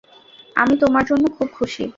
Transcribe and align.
আমি 0.55 0.73
তোমার 0.77 1.03
জন্য 1.05 1.23
খুব 1.37 1.47
খুশী। 1.53 1.85